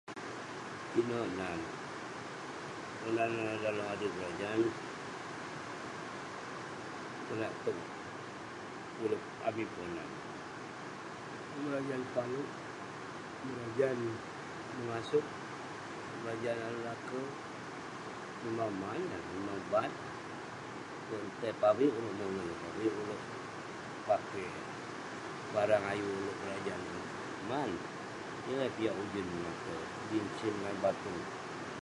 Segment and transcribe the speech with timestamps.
[0.91, 1.59] Pinek nan.
[3.91, 4.61] adui berajan.
[7.25, 7.77] Konak tog
[9.03, 10.09] urip amik Ponan,
[11.63, 12.49] berajan palouk,
[13.45, 13.97] berajan
[14.77, 15.25] mengasouk,
[16.19, 17.25] berajan ale laker.
[18.45, 19.01] Memang maan,
[19.35, 19.93] memang baat.
[21.39, 23.21] Tai pavik ulouk mongen, tai pavik ulouk
[24.07, 24.47] pakey
[25.53, 27.07] barang ayuk ulouk berajan ineh.
[27.49, 27.71] Man,
[28.47, 29.81] yeng eh piak ujun mengater.
[30.09, 31.19] Jin sin ngan batung.